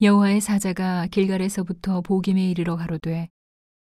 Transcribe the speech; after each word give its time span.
여호와의 0.00 0.40
사자가 0.40 1.08
길갈에서부터 1.08 2.02
보김에 2.02 2.48
이르러 2.50 2.76
가로되 2.76 3.28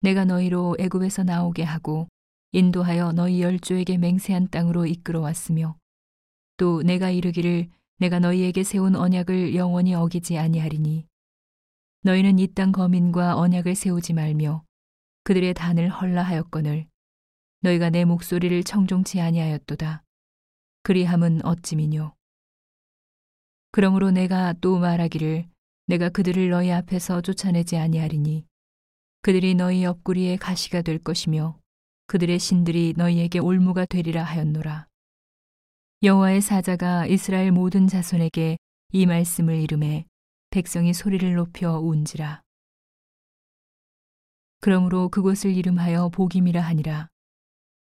내가 0.01 0.25
너희로 0.25 0.77
애굽에서 0.79 1.25
나오게 1.25 1.63
하고 1.63 2.09
인도하여 2.53 3.13
너희 3.13 3.43
열조에게 3.43 3.99
맹세한 3.99 4.49
땅으로 4.49 4.87
이끌어 4.87 5.21
왔으며 5.21 5.77
또 6.57 6.83
내가 6.83 7.11
이르기를 7.11 7.69
내가 7.99 8.19
너희에게 8.19 8.65
세운 8.65 8.97
언약을 8.97 9.55
영원히 9.55 9.93
어기지 9.93 10.39
아니하리니 10.39 11.07
너희는 12.03 12.39
이 12.39 12.47
땅 12.47 12.73
거민과 12.73 13.37
언약을 13.37 13.75
세우지 13.75 14.15
말며 14.15 14.65
그들의 15.25 15.53
단을 15.53 15.91
헐라하였거늘 15.91 16.87
너희가 17.61 17.91
내 17.91 18.07
목소리를 18.07 18.65
청종치 18.65 19.21
아니하였도다. 19.21 20.03
그리함은 20.83 21.45
어찌미뇨? 21.45 22.15
그러므로 23.71 24.11
내가 24.11 24.55
또 24.63 24.79
말하기를 24.79 25.50
내가 25.91 26.09
그들을 26.09 26.51
너희 26.51 26.71
앞에서 26.71 27.21
쫓아내지 27.21 27.77
아니하리니 27.77 28.47
그들이 29.23 29.57
너희 29.57 29.83
옆구리에 29.83 30.37
가시가 30.37 30.83
될 30.83 31.03
것이며 31.03 31.59
그들의 32.07 32.39
신들이 32.39 32.95
너희에게 32.97 33.41
올무가 33.41 33.87
되리라 33.87 34.23
하였노라. 34.23 34.87
여호와의 36.05 36.43
사자가 36.43 37.07
이스라엘 37.07 37.51
모든 37.51 37.89
자손에게 37.89 38.57
이 38.93 39.07
말씀을 39.07 39.61
이름해 39.61 40.07
백성이 40.51 40.95
소리를 40.95 41.35
높여 41.35 41.81
운지라. 41.81 42.41
그러므로 44.61 45.09
그곳을 45.09 45.57
이름하여 45.57 46.11
복임이라 46.11 46.61
하니라. 46.61 47.09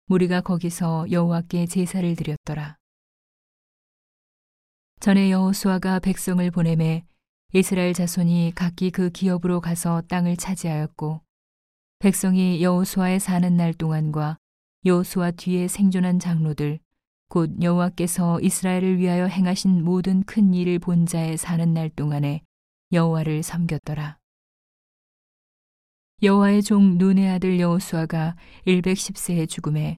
무리가 0.08 0.42
거기서 0.42 1.10
여호와께 1.12 1.68
제사를 1.68 2.14
드렸더라. 2.18 2.76
전에 5.00 5.32
여호수아가 5.32 6.00
백성을 6.00 6.52
보내매 6.52 7.06
이스라엘 7.56 7.94
자손이 7.94 8.52
각기 8.54 8.92
그 8.92 9.10
기업으로 9.10 9.62
가서 9.62 10.02
땅을 10.10 10.36
차지하였고 10.36 11.22
백성이 12.00 12.62
여호수아에 12.62 13.20
사는 13.20 13.56
날 13.56 13.74
동안과 13.74 14.38
여호수아 14.84 15.32
뒤에 15.32 15.70
생존한 15.70 16.20
장로들 16.20 16.80
곧 17.30 17.52
여호와께서 17.62 18.42
이스라엘을 18.42 19.00
위하여 19.00 19.28
행하신 19.28 19.86
모든 19.86 20.24
큰 20.24 20.54
일을 20.54 20.80
본 20.80 21.06
자에 21.06 21.38
사는 21.38 21.74
날 21.74 21.90
동안에 21.90 22.42
여호와를 22.92 23.42
섬겼더라. 23.42 24.18
여호와의 26.24 26.62
종 26.62 26.98
눈의 26.98 27.30
아들 27.30 27.60
여호수아가 27.60 28.36
110세에 28.68 29.48
죽음에 29.48 29.96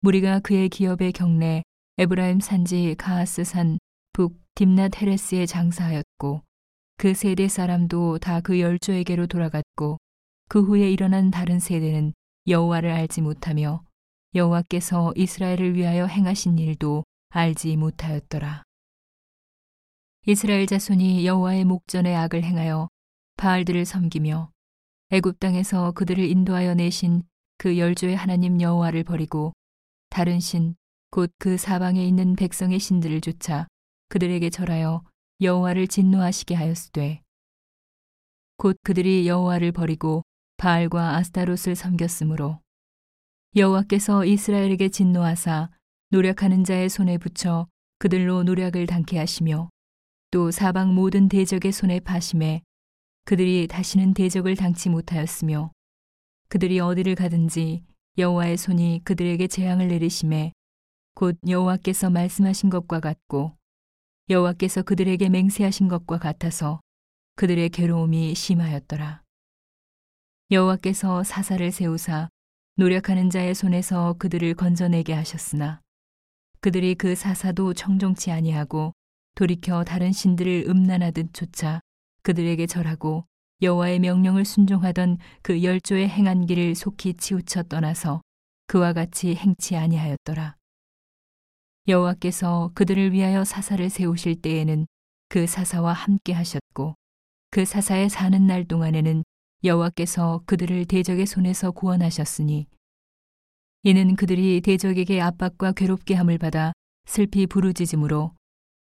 무리가 0.00 0.40
그의 0.40 0.68
기업의 0.68 1.12
경내 1.12 1.62
에브라임 1.96 2.40
산지 2.40 2.94
가하스 2.98 3.42
산 3.42 3.78
북 4.14 4.40
딥낫 4.54 5.02
헤레스에 5.02 5.44
장사하였고 5.44 6.42
그 6.96 7.14
세대 7.14 7.48
사람도 7.48 8.18
다 8.18 8.40
그 8.40 8.60
열조에게로 8.60 9.26
돌아갔고 9.26 9.98
그 10.48 10.62
후에 10.62 10.90
일어난 10.90 11.30
다른 11.30 11.58
세대는 11.58 12.12
여호와를 12.46 12.90
알지 12.90 13.22
못하며 13.22 13.82
여호와께서 14.34 15.12
이스라엘을 15.16 15.74
위하여 15.74 16.06
행하신 16.06 16.58
일도 16.58 17.04
알지 17.30 17.76
못하였더라. 17.76 18.62
이스라엘 20.26 20.66
자손이 20.66 21.26
여호와의 21.26 21.64
목전에 21.64 22.14
악을 22.14 22.44
행하여 22.44 22.88
바알들을 23.36 23.84
섬기며 23.84 24.50
애굽 25.10 25.38
땅에서 25.38 25.92
그들을 25.92 26.24
인도하여 26.24 26.74
내신 26.74 27.22
그 27.58 27.78
열조의 27.78 28.16
하나님 28.16 28.60
여호와를 28.60 29.04
버리고 29.04 29.52
다른 30.10 30.40
신 30.40 30.74
곧 31.16 31.30
그 31.38 31.56
사방에 31.56 32.04
있는 32.04 32.34
백성의 32.34 32.80
신들을 32.80 33.20
쫓아 33.20 33.68
그들에게 34.08 34.50
절하여 34.50 35.04
여호와를 35.44 35.86
진노하시게 35.86 36.54
하였으되 36.54 37.22
곧 38.56 38.76
그들이 38.82 39.28
여호와를 39.28 39.72
버리고 39.72 40.22
바알과 40.56 41.16
아스타롯을 41.16 41.74
섬겼으므로 41.76 42.60
여호와께서 43.56 44.24
이스라엘에게 44.24 44.88
진노하사 44.88 45.70
노력하는 46.10 46.64
자의 46.64 46.88
손에 46.88 47.18
붙여 47.18 47.66
그들로 47.98 48.42
노력을 48.42 48.86
당케 48.86 49.18
하시며 49.18 49.68
또 50.30 50.50
사방 50.50 50.94
모든 50.94 51.28
대적의 51.28 51.72
손에 51.72 52.00
파심해 52.00 52.62
그들이 53.24 53.66
다시는 53.68 54.14
대적을 54.14 54.56
당치 54.56 54.88
못하였으며 54.88 55.70
그들이 56.48 56.80
어디를 56.80 57.14
가든지 57.14 57.84
여호와의 58.18 58.56
손이 58.56 59.02
그들에게 59.04 59.46
재앙을 59.46 59.88
내리심에 59.88 60.52
곧 61.14 61.36
여호와께서 61.46 62.10
말씀하신 62.10 62.70
것과 62.70 63.00
같고 63.00 63.56
여호와께서 64.30 64.80
그들에게 64.82 65.28
맹세하신 65.28 65.88
것과 65.88 66.18
같아서 66.18 66.80
그들의 67.36 67.68
괴로움이 67.68 68.34
심하였더라. 68.34 69.22
여호와께서 70.50 71.24
사사를 71.24 71.70
세우사 71.70 72.30
노력하는 72.76 73.28
자의 73.28 73.54
손에서 73.54 74.14
그들을 74.18 74.54
건져내게 74.54 75.12
하셨으나 75.12 75.82
그들이 76.60 76.94
그 76.94 77.14
사사도 77.14 77.74
청종치 77.74 78.30
아니하고 78.30 78.94
돌이켜 79.34 79.84
다른 79.84 80.10
신들을 80.10 80.64
음란하듯 80.68 81.34
쫓아 81.34 81.80
그들에게 82.22 82.66
절하고 82.66 83.26
여호와의 83.60 83.98
명령을 83.98 84.46
순종하던 84.46 85.18
그 85.42 85.62
열조의 85.62 86.08
행한 86.08 86.46
길을 86.46 86.74
속히 86.74 87.14
치우쳐 87.14 87.64
떠나서 87.64 88.22
그와 88.68 88.94
같이 88.94 89.34
행치 89.34 89.76
아니하였더라. 89.76 90.56
여호와께서 91.86 92.70
그들을 92.74 93.12
위하여 93.12 93.44
사사를 93.44 93.90
세우실 93.90 94.40
때에는 94.40 94.86
그 95.28 95.46
사사와 95.46 95.92
함께 95.92 96.32
하셨고 96.32 96.94
그 97.50 97.66
사사에 97.66 98.08
사는 98.08 98.46
날 98.46 98.64
동안에는 98.64 99.22
여호와께서 99.62 100.42
그들을 100.46 100.86
대적의 100.86 101.26
손에서 101.26 101.72
구원하셨으니 101.72 102.66
이는 103.82 104.16
그들이 104.16 104.62
대적에게 104.62 105.20
압박과 105.20 105.72
괴롭게 105.72 106.14
함을 106.14 106.38
받아 106.38 106.72
슬피 107.06 107.46
부르짖음으로 107.46 108.32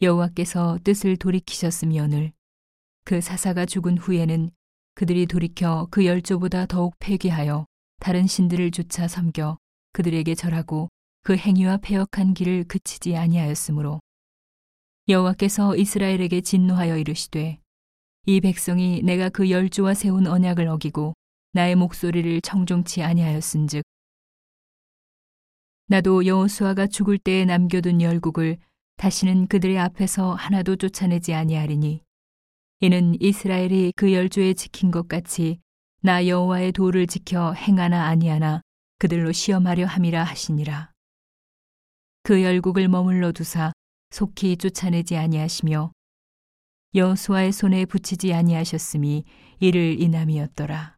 여호와께서 0.04 0.78
뜻을 0.84 1.18
돌이키셨으며늘 1.18 2.34
그 3.04 3.20
사사가 3.20 3.66
죽은 3.66 3.98
후에는 3.98 4.52
그들이 4.94 5.26
돌이켜 5.26 5.88
그 5.90 6.06
열조보다 6.06 6.68
더욱 6.68 6.94
폐기하여 7.00 7.66
다른 8.00 8.28
신들을 8.28 8.70
쫓아 8.70 9.08
섬겨 9.08 9.58
그들에게 9.94 10.36
절하고 10.36 10.90
그 11.24 11.36
행위와 11.36 11.78
폐역한 11.78 12.34
길을 12.34 12.64
그치지 12.64 13.16
아니하였으므로 13.16 14.00
여호와께서 15.08 15.76
이스라엘에게 15.76 16.42
진노하여 16.42 16.98
이르시되 16.98 17.60
이 18.26 18.42
백성이 18.42 19.02
내가 19.04 19.30
그 19.30 19.50
열조와 19.50 19.94
세운 19.94 20.28
언약을 20.28 20.68
어기고 20.68 21.14
나의 21.54 21.76
목소리를 21.76 22.42
청종치 22.42 23.04
아니하였은즉 23.04 23.84
나도 25.88 26.26
여호수아가 26.26 26.88
죽을 26.88 27.18
때에 27.18 27.46
남겨둔 27.46 28.02
열국을 28.02 28.58
다시는 28.98 29.48
그들의 29.48 29.78
앞에서 29.78 30.34
하나도 30.34 30.78
쫓아내지 30.78 31.34
아니하리니 31.34 32.02
이는 32.80 33.16
이스라엘이 33.20 33.94
그 33.96 34.14
열조에 34.14 34.54
지킨 34.54 34.90
것 34.90 35.08
같이 35.08 35.60
나 36.02 36.26
여호와의 36.26 36.72
도를 36.72 37.06
지켜 37.06 37.54
행하나 37.54 38.06
아니하나 38.06 38.62
그들로 38.98 39.32
시험하려 39.32 39.86
함이라 39.86 40.24
하시니라. 40.24 40.91
그 42.24 42.44
열국을 42.44 42.88
머물러 42.88 43.32
두사 43.32 43.72
속히 44.12 44.58
쫓아내지 44.58 45.18
아니하시며 45.18 45.92
여호수아의 46.94 47.52
손에 47.52 47.86
붙이지 47.86 48.34
아니하셨음이 48.34 49.24
이를 49.60 50.00
인함이었더라. 50.00 50.90